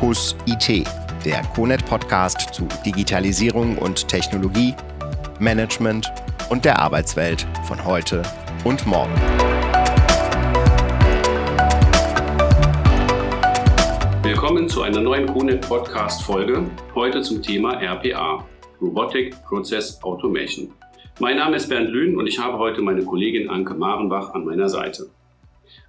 [0.00, 0.86] Fokus IT,
[1.26, 4.74] der CONET Podcast zu Digitalisierung und Technologie,
[5.40, 6.10] Management
[6.48, 8.22] und der Arbeitswelt von heute
[8.64, 9.12] und morgen.
[14.22, 16.64] Willkommen zu einer neuen CONET Podcast Folge.
[16.94, 18.48] Heute zum Thema RPA,
[18.80, 20.72] Robotic Process Automation.
[21.18, 24.70] Mein Name ist Bernd Lühn und ich habe heute meine Kollegin Anke Marenbach an meiner
[24.70, 25.10] Seite.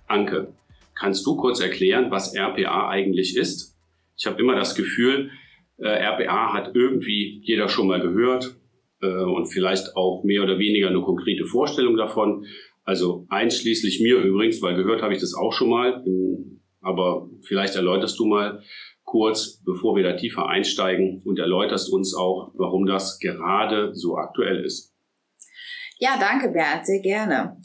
[0.07, 0.51] Anke,
[0.96, 3.71] kannst du kurz erklären, was RPA eigentlich ist?
[4.18, 5.32] Ich habe immer das Gefühl,
[5.78, 8.56] äh, RPA hat irgendwie jeder schon mal gehört
[9.02, 12.46] äh, und vielleicht auch mehr oder weniger eine konkrete Vorstellung davon.
[12.83, 16.04] Also einschließlich mir übrigens, weil gehört habe ich das auch schon mal.
[16.82, 18.64] Aber vielleicht erläuterst du mal
[19.04, 24.64] kurz, bevor wir da tiefer einsteigen und erläuterst uns auch, warum das gerade so aktuell
[24.64, 24.93] ist.
[26.00, 27.57] Ja, danke Bernd, sehr gerne.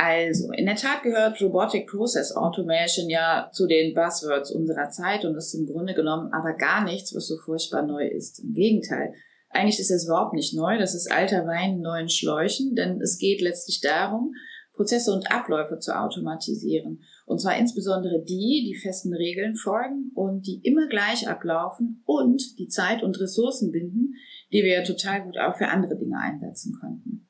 [0.00, 5.34] Also, in der Tat gehört Robotic Process Automation ja zu den Buzzwords unserer Zeit und
[5.34, 8.38] ist im Grunde genommen aber gar nichts, was so furchtbar neu ist.
[8.38, 9.12] Im Gegenteil.
[9.50, 10.78] Eigentlich ist es überhaupt nicht neu.
[10.78, 14.34] Das ist alter Wein in neuen Schläuchen, denn es geht letztlich darum,
[14.72, 17.02] Prozesse und Abläufe zu automatisieren.
[17.26, 22.68] Und zwar insbesondere die, die festen Regeln folgen und die immer gleich ablaufen und die
[22.68, 24.14] Zeit und Ressourcen binden,
[24.52, 27.27] die wir ja total gut auch für andere Dinge einsetzen könnten.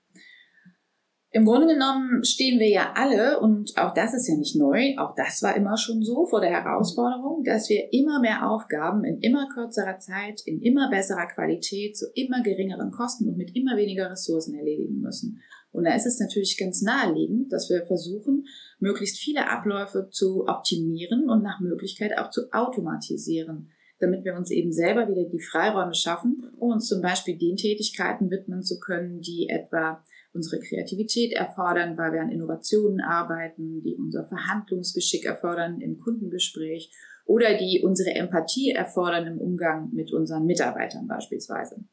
[1.38, 5.14] Im Grunde genommen stehen wir ja alle, und auch das ist ja nicht neu, auch
[5.14, 9.48] das war immer schon so, vor der Herausforderung, dass wir immer mehr Aufgaben in immer
[9.54, 14.58] kürzerer Zeit, in immer besserer Qualität, zu immer geringeren Kosten und mit immer weniger Ressourcen
[14.58, 15.40] erledigen müssen.
[15.70, 18.44] Und da ist es natürlich ganz naheliegend, dass wir versuchen,
[18.80, 24.72] möglichst viele Abläufe zu optimieren und nach Möglichkeit auch zu automatisieren, damit wir uns eben
[24.72, 29.48] selber wieder die Freiräume schaffen, um uns zum Beispiel den Tätigkeiten widmen zu können, die
[29.48, 36.90] etwa unsere Kreativität erfordern, weil wir an Innovationen arbeiten, die unser Verhandlungsgeschick erfordern im Kundengespräch
[37.24, 41.84] oder die unsere Empathie erfordern im Umgang mit unseren Mitarbeitern beispielsweise.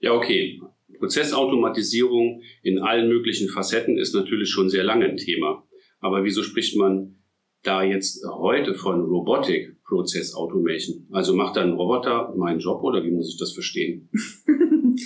[0.00, 0.60] Ja, okay.
[0.98, 5.64] Prozessautomatisierung in allen möglichen Facetten ist natürlich schon sehr lange ein Thema.
[6.00, 7.16] Aber wieso spricht man
[7.62, 11.06] da jetzt heute von Robotic Process Automation?
[11.10, 14.08] Also macht ein Roboter meinen Job oder wie muss ich das verstehen?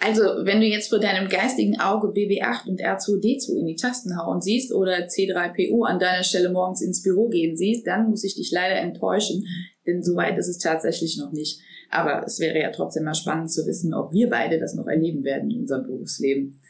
[0.00, 4.40] Also, wenn du jetzt vor deinem geistigen Auge BB8 und R2D2 in die Tasten hauen
[4.40, 8.52] siehst oder C3PO an deiner Stelle morgens ins Büro gehen siehst, dann muss ich dich
[8.52, 9.44] leider enttäuschen,
[9.86, 11.60] denn so weit ist es tatsächlich noch nicht.
[11.90, 15.24] Aber es wäre ja trotzdem mal spannend zu wissen, ob wir beide das noch erleben
[15.24, 16.60] werden in unserem Berufsleben.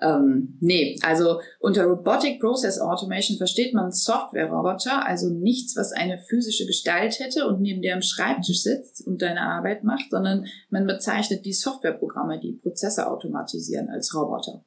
[0.00, 6.66] Ähm, nee, also unter Robotic Process Automation versteht man Software-Roboter, also nichts, was eine physische
[6.66, 11.44] Gestalt hätte und neben der am Schreibtisch sitzt und deine Arbeit macht, sondern man bezeichnet
[11.44, 14.64] die Softwareprogramme, die Prozesse automatisieren, als Roboter.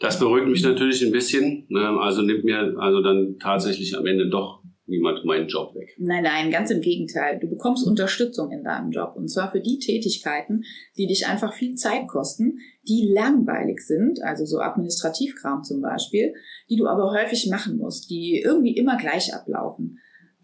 [0.00, 1.66] Das beruhigt mich natürlich ein bisschen.
[1.68, 1.86] Ne?
[2.00, 5.94] Also nimmt mir also dann tatsächlich am Ende doch niemand meinen Job weg.
[5.98, 7.38] Nein, nein, ganz im Gegenteil.
[7.40, 9.14] Du bekommst Unterstützung in deinem Job.
[9.16, 10.64] Und zwar für die Tätigkeiten,
[10.96, 16.34] die dich einfach viel Zeit kosten, die langweilig sind, also so Administrativkram zum Beispiel,
[16.68, 19.98] die du aber häufig machen musst, die irgendwie immer gleich ablaufen.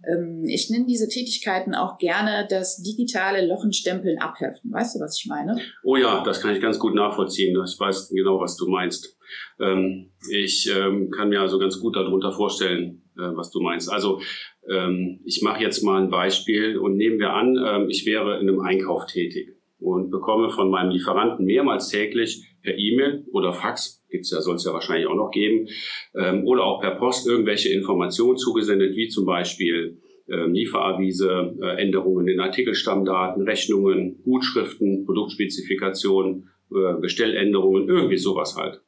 [0.09, 4.73] Ähm, ich nenne diese Tätigkeiten auch gerne das digitale Lochenstempeln abheften.
[4.73, 5.61] Weißt du, was ich meine?
[5.85, 7.57] Oh ja, das kann ich ganz gut nachvollziehen.
[7.65, 9.19] Ich weiß genau, was du meinst.
[9.61, 13.03] Ähm, ich ähm, kann mir also ganz gut darunter vorstellen,
[13.37, 13.91] was du meinst.
[13.93, 14.21] Also
[15.25, 19.07] ich mache jetzt mal ein Beispiel und nehmen wir an, ich wäre in einem Einkauf
[19.07, 24.57] tätig und bekomme von meinem Lieferanten mehrmals täglich per E-Mail oder Fax, gibt's ja, soll
[24.57, 25.69] es ja wahrscheinlich auch noch geben,
[26.15, 29.99] ähm, oder auch per Post irgendwelche Informationen zugesendet, wie zum Beispiel
[30.29, 38.83] ähm, Lieferavise, äh, Änderungen in Artikelstammdaten, Rechnungen, Gutschriften, Produktspezifikationen, äh, Bestelländerungen, irgendwie sowas halt.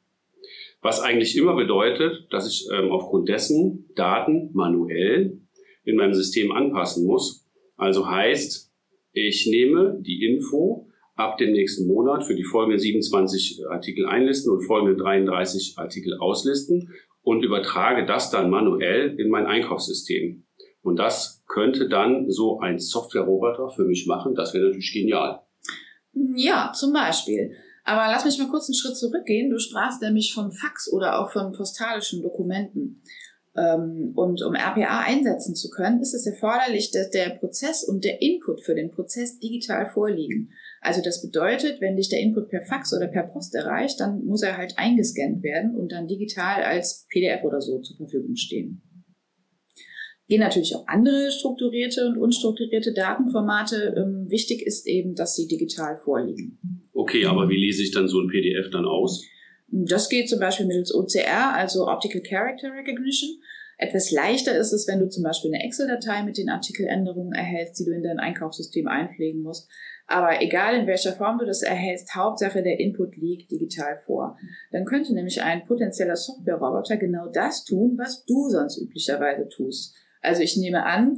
[0.83, 5.39] Was eigentlich immer bedeutet, dass ich ähm, aufgrund dessen Daten manuell
[5.85, 7.47] in meinem System anpassen muss.
[7.77, 8.71] Also heißt,
[9.13, 14.65] ich nehme die Info ab dem nächsten Monat für die folgenden 27 Artikel einlisten und
[14.65, 16.89] folgende 33 Artikel auslisten
[17.21, 20.43] und übertrage das dann manuell in mein Einkaufssystem.
[20.81, 24.35] Und das könnte dann so ein Software-Roboter für mich machen.
[24.35, 25.41] Das wäre natürlich genial.
[26.35, 27.55] Ja, zum Beispiel.
[27.83, 29.49] Aber lass mich mal kurz einen Schritt zurückgehen.
[29.49, 33.01] Du sprachst nämlich von Fax oder auch von postalischen Dokumenten.
[33.55, 38.21] Ähm, und um RPA einsetzen zu können, ist es erforderlich, dass der Prozess und der
[38.21, 40.51] Input für den Prozess digital vorliegen.
[40.81, 44.41] Also das bedeutet, wenn dich der Input per Fax oder per Post erreicht, dann muss
[44.41, 48.81] er halt eingescannt werden und dann digital als PDF oder so zur Verfügung stehen.
[50.33, 53.93] Gehen natürlich auch andere strukturierte und unstrukturierte Datenformate.
[53.95, 56.57] Ähm, wichtig ist eben, dass sie digital vorliegen.
[56.91, 59.23] Okay, aber wie lese ich dann so ein PDF dann aus?
[59.67, 63.29] Das geht zum Beispiel mittels OCR, also Optical Character Recognition.
[63.77, 67.85] Etwas leichter ist es, wenn du zum Beispiel eine Excel-Datei mit den Artikeländerungen erhältst, die
[67.85, 69.69] du in dein Einkaufssystem einpflegen musst.
[70.07, 74.35] Aber egal in welcher Form du das erhältst, Hauptsache der Input liegt digital vor.
[74.71, 79.95] Dann könnte nämlich ein potenzieller Software-Roboter genau das tun, was du sonst üblicherweise tust.
[80.23, 81.17] Also ich nehme an,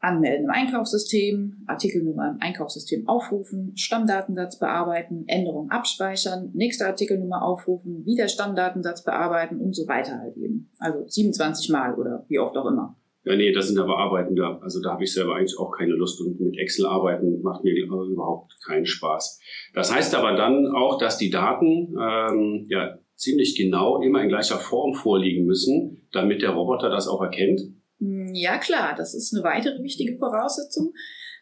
[0.00, 8.28] Anmelden im Einkaufssystem, Artikelnummer im Einkaufssystem aufrufen, Stammdatensatz bearbeiten, Änderung abspeichern, nächste Artikelnummer aufrufen, wieder
[8.28, 10.70] Stammdatensatz bearbeiten und so weiter halt eben.
[10.78, 12.96] Also 27 Mal oder wie oft auch immer.
[13.24, 14.58] Ja, nee, das sind aber Arbeiten da.
[14.62, 17.74] Also da habe ich selber eigentlich auch keine Lust und mit Excel arbeiten macht mir
[17.74, 19.40] überhaupt keinen Spaß.
[19.74, 24.58] Das heißt aber dann auch, dass die Daten ähm, ja ziemlich genau immer in gleicher
[24.58, 27.62] Form vorliegen müssen, damit der Roboter das auch erkennt.
[28.00, 30.92] Hm, ja, klar, das ist eine weitere wichtige Voraussetzung.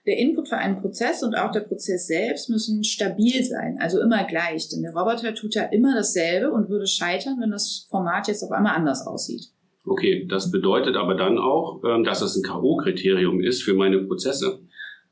[0.06, 4.24] Der Input für einen Prozess und auch der Prozess selbst müssen stabil sein, also immer
[4.24, 8.44] gleich, denn der Roboter tut ja immer dasselbe und würde scheitern, wenn das Format jetzt
[8.44, 9.50] auf einmal anders aussieht.
[9.84, 14.60] Okay, das bedeutet aber dann auch, ähm, dass es ein K.O.-Kriterium ist für meine Prozesse.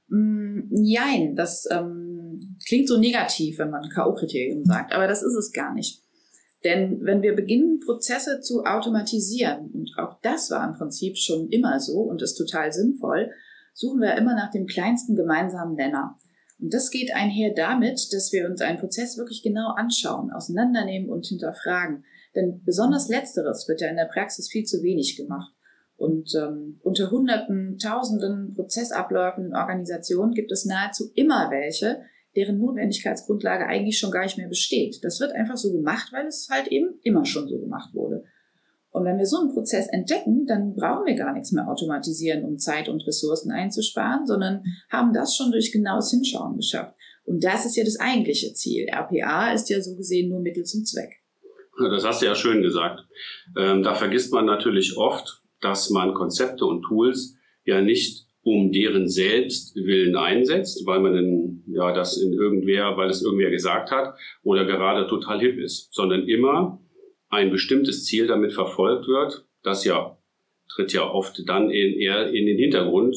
[0.09, 5.53] Mm, nein, das ähm, klingt so negativ, wenn man K.O.-Kriterium sagt, aber das ist es
[5.53, 6.04] gar nicht.
[6.65, 11.79] Denn wenn wir beginnen, Prozesse zu automatisieren, und auch das war im Prinzip schon immer
[11.79, 13.31] so und ist total sinnvoll,
[13.75, 16.19] suchen wir immer nach dem kleinsten gemeinsamen Nenner.
[16.61, 21.27] Und das geht einher damit, dass wir uns einen Prozess wirklich genau anschauen, auseinandernehmen und
[21.27, 22.05] hinterfragen.
[22.35, 25.53] Denn besonders letzteres wird ja in der Praxis viel zu wenig gemacht.
[25.97, 32.01] Und ähm, unter Hunderten, Tausenden Prozessabläufen in Organisationen gibt es nahezu immer welche,
[32.37, 35.03] deren Notwendigkeitsgrundlage eigentlich schon gar nicht mehr besteht.
[35.03, 38.25] Das wird einfach so gemacht, weil es halt eben immer schon so gemacht wurde.
[38.91, 42.59] Und wenn wir so einen Prozess entdecken, dann brauchen wir gar nichts mehr automatisieren, um
[42.59, 46.95] Zeit und Ressourcen einzusparen, sondern haben das schon durch genaues Hinschauen geschafft.
[47.25, 48.87] Und das ist ja das eigentliche Ziel.
[48.89, 51.11] RPA ist ja so gesehen nur Mittel zum Zweck.
[51.91, 53.01] Das hast du ja schön gesagt.
[53.59, 57.35] Ähm, da vergisst man natürlich oft, dass man Konzepte und Tools
[57.65, 63.09] ja nicht um deren selbst Willen einsetzt, weil man in, ja, das in irgendwer, weil
[63.09, 66.81] es irgendwer gesagt hat oder gerade total hip ist, sondern immer
[67.31, 70.19] ein bestimmtes Ziel damit verfolgt wird, das ja
[70.69, 73.17] tritt ja oft dann in, eher in den Hintergrund.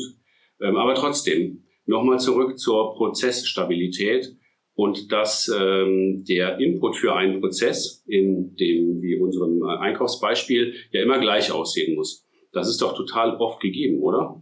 [0.61, 4.35] Ähm, aber trotzdem, nochmal zurück zur Prozessstabilität
[4.75, 11.19] und dass ähm, der Input für einen Prozess in dem, wie unserem Einkaufsbeispiel, ja immer
[11.19, 12.25] gleich aussehen muss.
[12.53, 14.41] Das ist doch total oft gegeben, oder?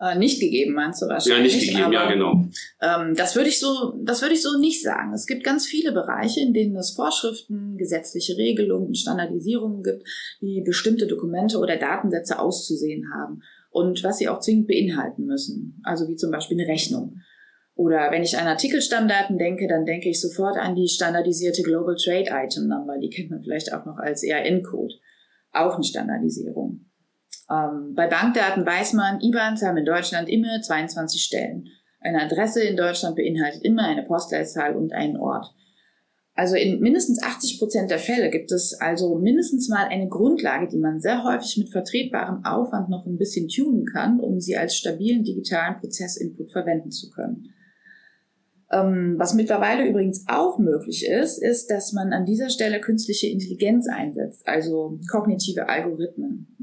[0.00, 1.52] Äh, nicht gegeben, meinst du wahrscheinlich?
[1.52, 2.44] Ja, nicht gegeben, Aber, ja, genau.
[2.80, 5.12] Ähm, das würde ich so, das würde ich so nicht sagen.
[5.12, 10.06] Es gibt ganz viele Bereiche, in denen es Vorschriften, gesetzliche Regelungen und Standardisierungen gibt,
[10.40, 15.80] wie bestimmte Dokumente oder Datensätze auszusehen haben und was sie auch zwingend beinhalten müssen.
[15.84, 17.20] Also wie zum Beispiel eine Rechnung.
[17.76, 22.30] Oder wenn ich an Artikelstammdaten denke, dann denke ich sofort an die standardisierte Global Trade
[22.30, 22.98] Item Number.
[22.98, 24.94] Die kennt man vielleicht auch noch als ERN-Code.
[25.52, 26.86] Auch eine Standardisierung.
[27.50, 31.68] Ähm, bei Bankdaten weiß man, IBANs haben in Deutschland immer 22 Stellen.
[32.00, 35.54] Eine Adresse in Deutschland beinhaltet immer eine Postleitzahl und einen Ort.
[36.36, 40.78] Also in mindestens 80 Prozent der Fälle gibt es also mindestens mal eine Grundlage, die
[40.78, 45.22] man sehr häufig mit vertretbarem Aufwand noch ein bisschen tunen kann, um sie als stabilen
[45.22, 47.54] digitalen Prozessinput verwenden zu können.
[48.72, 53.86] Ähm, was mittlerweile übrigens auch möglich ist, ist, dass man an dieser Stelle künstliche Intelligenz
[53.88, 56.53] einsetzt, also kognitive Algorithmen.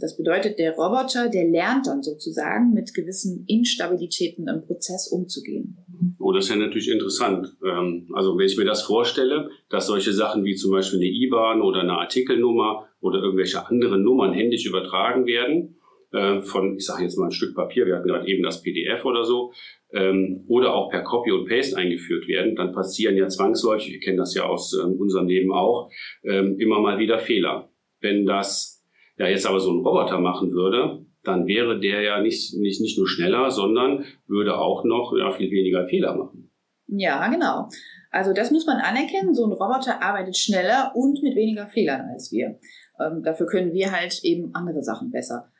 [0.00, 5.76] Das bedeutet, der Roboter, der lernt dann sozusagen mit gewissen Instabilitäten im Prozess umzugehen.
[6.18, 7.56] Oh, das ist ja natürlich interessant.
[7.64, 11.60] Ähm, also wenn ich mir das vorstelle, dass solche Sachen wie zum Beispiel eine IBAN
[11.60, 15.76] oder eine Artikelnummer oder irgendwelche anderen Nummern händisch übertragen werden,
[16.12, 19.04] äh, von, ich sage jetzt mal ein Stück Papier, wir hatten gerade eben das PDF
[19.04, 19.52] oder so,
[19.92, 24.18] ähm, oder auch per Copy und Paste eingeführt werden, dann passieren ja zwangsläufig, wir kennen
[24.18, 25.90] das ja aus ähm, unserem Leben auch,
[26.22, 27.68] immer mal wieder Fehler.
[28.00, 28.73] Wenn das
[29.18, 32.98] ja jetzt aber so ein Roboter machen würde, dann wäre der ja nicht, nicht, nicht
[32.98, 36.50] nur schneller, sondern würde auch noch ja, viel weniger Fehler machen.
[36.86, 37.68] Ja, genau.
[38.10, 39.34] Also das muss man anerkennen.
[39.34, 42.58] So ein Roboter arbeitet schneller und mit weniger Fehlern als wir.
[43.00, 45.50] Ähm, dafür können wir halt eben andere Sachen besser.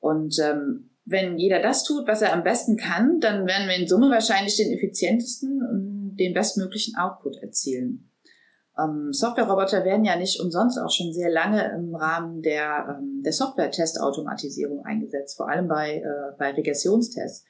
[0.00, 3.88] Und ähm, wenn jeder das tut, was er am besten kann, dann werden wir in
[3.88, 8.11] Summe wahrscheinlich den effizientesten und den bestmöglichen Output erzielen.
[8.78, 13.32] Ähm, Software-Roboter werden ja nicht umsonst auch schon sehr lange im Rahmen der, ähm, der
[13.32, 17.44] Software-Testautomatisierung eingesetzt, vor allem bei, äh, bei Regressionstests.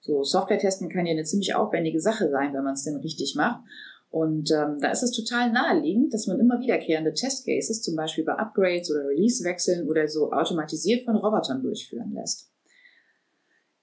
[0.00, 3.64] So Software-Testen kann ja eine ziemlich aufwendige Sache sein, wenn man es denn richtig macht.
[4.10, 8.34] Und ähm, da ist es total naheliegend, dass man immer wiederkehrende Testcases, zum Beispiel bei
[8.34, 12.50] Upgrades oder Release-Wechseln oder so automatisiert von Robotern durchführen lässt.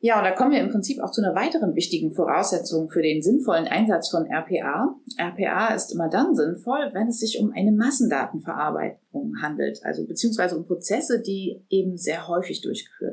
[0.05, 3.21] Ja, und da kommen wir im Prinzip auch zu einer weiteren wichtigen Voraussetzung für den
[3.21, 4.97] sinnvollen Einsatz von RPA.
[5.17, 10.65] RPA ist immer dann sinnvoll, wenn es sich um eine Massendatenverarbeitung handelt, also beziehungsweise um
[10.65, 13.12] Prozesse, die eben sehr häufig durchgeführt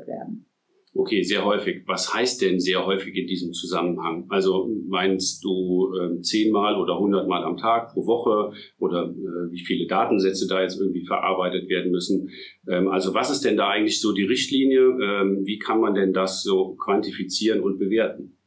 [1.01, 1.81] Okay, sehr häufig.
[1.87, 4.27] Was heißt denn sehr häufig in diesem Zusammenhang?
[4.29, 9.87] Also meinst du äh, zehnmal oder hundertmal am Tag pro Woche oder äh, wie viele
[9.87, 12.29] Datensätze da jetzt irgendwie verarbeitet werden müssen?
[12.69, 14.79] Ähm, also was ist denn da eigentlich so die Richtlinie?
[14.79, 18.37] Ähm, wie kann man denn das so quantifizieren und bewerten?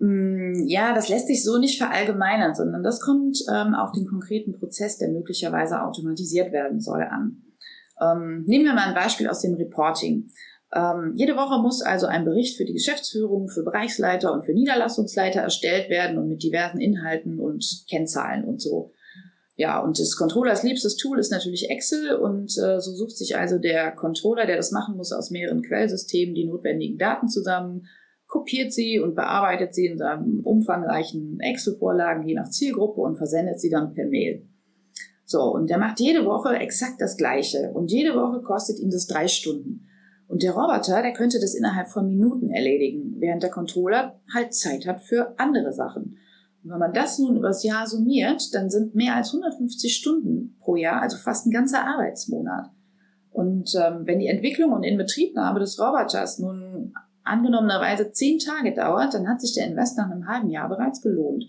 [0.00, 4.52] Mm, ja, das lässt sich so nicht verallgemeinern, sondern das kommt ähm, auf den konkreten
[4.52, 7.42] Prozess, der möglicherweise automatisiert werden soll, an.
[8.02, 10.28] Ähm, nehmen wir mal ein Beispiel aus dem Reporting.
[10.74, 15.40] Ähm, jede Woche muss also ein Bericht für die Geschäftsführung, für Bereichsleiter und für Niederlassungsleiter
[15.40, 18.92] erstellt werden und mit diversen Inhalten und Kennzahlen und so.
[19.54, 23.58] Ja, und des Controllers liebstes Tool ist natürlich Excel und äh, so sucht sich also
[23.58, 27.86] der Controller, der das machen muss, aus mehreren Quellsystemen die notwendigen Daten zusammen,
[28.26, 33.68] kopiert sie und bearbeitet sie in seinem umfangreichen Excel-Vorlagen je nach Zielgruppe und versendet sie
[33.68, 34.48] dann per Mail.
[35.26, 39.06] So, und der macht jede Woche exakt das Gleiche und jede Woche kostet ihn das
[39.06, 39.86] drei Stunden.
[40.32, 44.86] Und der Roboter, der könnte das innerhalb von Minuten erledigen, während der Controller halt Zeit
[44.86, 46.16] hat für andere Sachen.
[46.64, 50.76] Und wenn man das nun übers Jahr summiert, dann sind mehr als 150 Stunden pro
[50.76, 52.70] Jahr, also fast ein ganzer Arbeitsmonat.
[53.30, 59.28] Und ähm, wenn die Entwicklung und Inbetriebnahme des Roboters nun angenommenerweise zehn Tage dauert, dann
[59.28, 61.44] hat sich der Invest nach einem halben Jahr bereits gelohnt.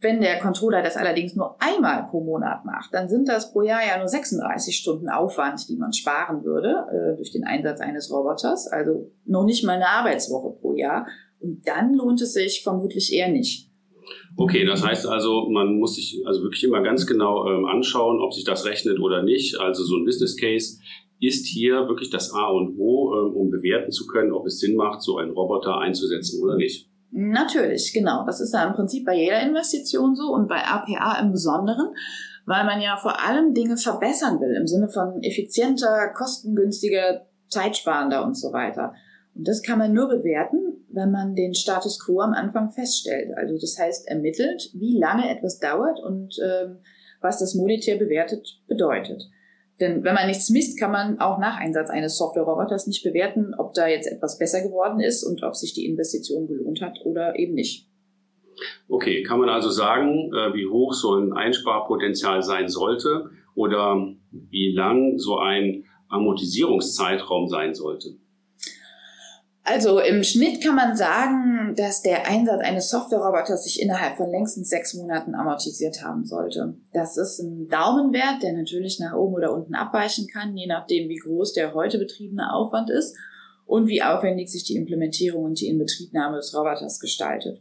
[0.00, 3.80] Wenn der Controller das allerdings nur einmal pro Monat macht, dann sind das pro Jahr
[3.80, 8.68] ja nur 36 Stunden Aufwand, die man sparen würde äh, durch den Einsatz eines Roboters.
[8.68, 11.06] Also noch nicht mal eine Arbeitswoche pro Jahr.
[11.40, 13.70] Und dann lohnt es sich vermutlich eher nicht.
[14.36, 18.34] Okay, das heißt also, man muss sich also wirklich immer ganz genau ähm, anschauen, ob
[18.34, 19.58] sich das rechnet oder nicht.
[19.58, 20.78] Also so ein Business Case
[21.20, 24.76] ist hier wirklich das A und O, ähm, um bewerten zu können, ob es Sinn
[24.76, 26.90] macht, so einen Roboter einzusetzen oder nicht.
[27.10, 28.24] Natürlich, genau.
[28.26, 31.94] Das ist ja im Prinzip bei jeder Investition so und bei APA im Besonderen,
[32.44, 38.36] weil man ja vor allem Dinge verbessern will im Sinne von effizienter, kostengünstiger, zeitsparender und
[38.36, 38.94] so weiter.
[39.34, 43.36] Und das kann man nur bewerten, wenn man den Status quo am Anfang feststellt.
[43.36, 46.78] Also das heißt ermittelt, wie lange etwas dauert und ähm,
[47.20, 49.22] was das monetär bewertet bedeutet.
[49.80, 53.74] Denn wenn man nichts misst, kann man auch nach Einsatz eines Software-Roboters nicht bewerten, ob
[53.74, 57.54] da jetzt etwas besser geworden ist und ob sich die Investition gelohnt hat oder eben
[57.54, 57.88] nicht.
[58.88, 64.72] Okay, kann man also sagen, äh, wie hoch so ein Einsparpotenzial sein sollte oder wie
[64.72, 68.16] lang so ein Amortisierungszeitraum sein sollte?
[69.68, 74.68] Also im Schnitt kann man sagen, dass der Einsatz eines Software-Roboters sich innerhalb von längstens
[74.68, 76.76] sechs Monaten amortisiert haben sollte.
[76.92, 81.16] Das ist ein Daumenwert, der natürlich nach oben oder unten abweichen kann, je nachdem, wie
[81.16, 83.16] groß der heute betriebene Aufwand ist
[83.64, 87.60] und wie aufwendig sich die Implementierung und die Inbetriebnahme des Roboters gestaltet.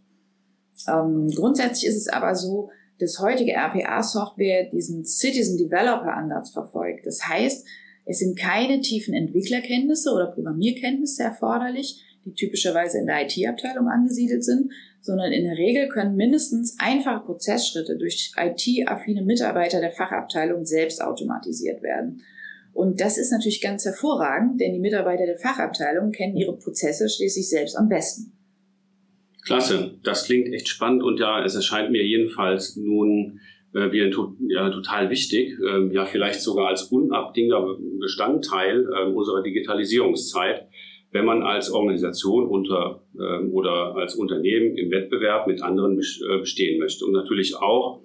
[0.88, 2.70] Ähm, grundsätzlich ist es aber so,
[3.00, 7.08] dass heutige RPA-Software diesen Citizen Developer Ansatz verfolgt.
[7.08, 7.66] Das heißt,
[8.06, 14.72] es sind keine tiefen Entwicklerkenntnisse oder Programmierkenntnisse erforderlich, die typischerweise in der IT-Abteilung angesiedelt sind,
[15.02, 21.84] sondern in der Regel können mindestens einfache Prozessschritte durch IT-affine Mitarbeiter der Fachabteilung selbst automatisiert
[21.84, 22.22] werden.
[22.74, 27.50] Und das ist natürlich ganz hervorragend, denn die Mitarbeiter der Fachabteilung kennen ihre Prozesse schließlich
[27.50, 28.34] selbst am besten.
[29.46, 33.40] Klasse, das klingt echt spannend und ja, es erscheint mir jedenfalls nun
[33.76, 34.14] äh, wie ein,
[34.48, 40.68] ja, total wichtig, äh, ja vielleicht sogar als unabdingbarer Bestandteil äh, unserer Digitalisierungszeit,
[41.12, 46.80] wenn man als Organisation unter äh, oder als Unternehmen im Wettbewerb mit anderen äh, bestehen
[46.80, 47.06] möchte.
[47.06, 48.02] Und natürlich auch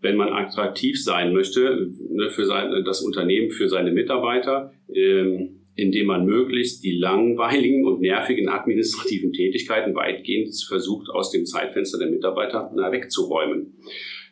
[0.00, 6.06] wenn man attraktiv sein möchte ne, für sein, das Unternehmen, für seine Mitarbeiter, ähm, indem
[6.06, 12.70] man möglichst die langweiligen und nervigen administrativen Tätigkeiten weitgehend versucht, aus dem Zeitfenster der Mitarbeiter
[12.76, 13.78] na, wegzuräumen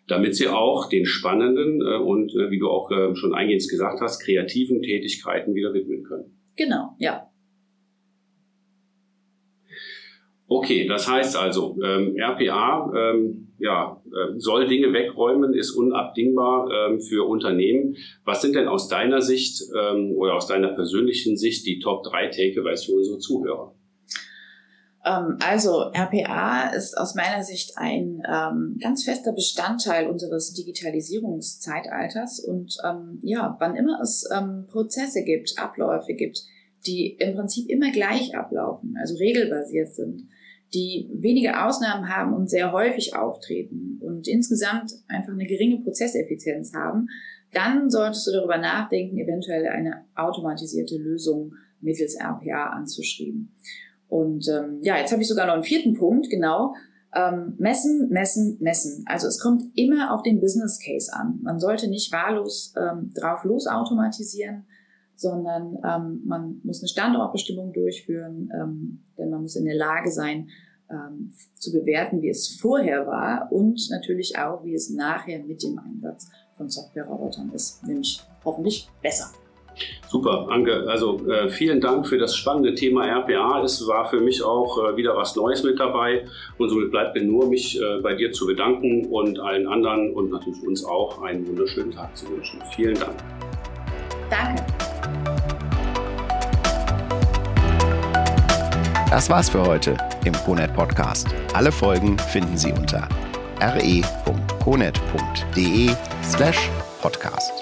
[0.08, 4.00] damit sie auch den spannenden äh, und, äh, wie du auch äh, schon eingehend gesagt
[4.00, 6.36] hast, kreativen Tätigkeiten wieder widmen können.
[6.56, 7.28] Genau, ja.
[10.48, 17.00] Okay, das heißt also, ähm, RPA ähm, ja, äh, soll Dinge wegräumen, ist unabdingbar ähm,
[17.00, 17.96] für Unternehmen.
[18.24, 22.26] Was sind denn aus deiner Sicht ähm, oder aus deiner persönlichen Sicht die Top 3
[22.26, 23.74] Takeaways für unsere Zuhörer?
[25.04, 32.76] Ähm, also RPA ist aus meiner Sicht ein ähm, ganz fester Bestandteil unseres Digitalisierungszeitalters und
[32.84, 36.44] ähm, ja, wann immer es ähm, Prozesse gibt, Abläufe gibt,
[36.86, 40.28] die im Prinzip immer gleich ablaufen, also regelbasiert sind,
[40.74, 47.08] die wenige Ausnahmen haben und sehr häufig auftreten und insgesamt einfach eine geringe Prozesseffizienz haben,
[47.52, 53.54] dann solltest du darüber nachdenken, eventuell eine automatisierte Lösung mittels RPA anzuschreiben.
[54.12, 56.74] Und ähm, ja, jetzt habe ich sogar noch einen vierten Punkt, genau.
[57.14, 59.04] Ähm, messen, messen, messen.
[59.08, 61.40] Also es kommt immer auf den Business Case an.
[61.42, 64.66] Man sollte nicht wahllos ähm, drauf losautomatisieren,
[65.16, 70.48] sondern ähm, man muss eine Standortbestimmung durchführen, ähm, denn man muss in der Lage sein,
[70.90, 75.78] ähm, zu bewerten, wie es vorher war und natürlich auch, wie es nachher mit dem
[75.78, 76.28] Einsatz
[76.58, 79.32] von Software-Robotern ist, nämlich hoffentlich besser.
[80.08, 80.84] Super, Anke.
[80.88, 83.62] Also äh, vielen Dank für das spannende Thema RPA.
[83.64, 86.26] Es war für mich auch äh, wieder was Neues mit dabei.
[86.58, 90.30] Und somit bleibt mir nur, mich äh, bei dir zu bedanken und allen anderen und
[90.30, 92.60] natürlich uns auch einen wunderschönen Tag zu wünschen.
[92.74, 93.16] Vielen Dank.
[94.28, 94.62] Danke.
[99.10, 101.28] Das war's für heute im CONET Podcast.
[101.52, 103.06] Alle Folgen finden Sie unter
[103.60, 104.00] re.conet.de
[106.22, 106.70] slash
[107.02, 107.61] podcast.